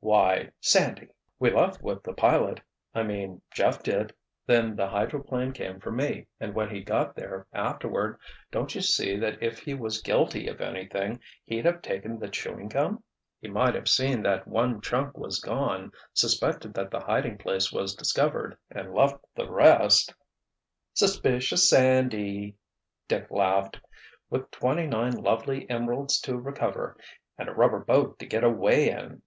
[0.00, 1.06] "Why—Sandy!
[1.38, 4.12] We left with the pilot—I mean, Jeff did.
[4.44, 8.18] Then the hydroplane came for me, and when he got there, afterward,
[8.50, 12.66] don't you see that if he was guilty of anything, he'd have taken the chewing
[12.66, 13.04] gum?"
[13.40, 17.94] "He might have seen that one chunk was gone, suspected that the hiding place was
[17.94, 20.12] discovered and left the rest——"
[20.92, 22.56] "Suspicious Sandy!"
[23.06, 23.78] Dick laughed.
[24.28, 29.22] "With twenty nine lovely emeralds to recover—and a rubber boat to get away in!"